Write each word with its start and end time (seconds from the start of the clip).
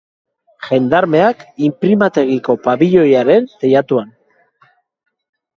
Jendarmeak 0.67 1.43
inprimategiko 1.67 2.57
pabiloiaren 2.65 3.49
teilatuan. 3.61 4.11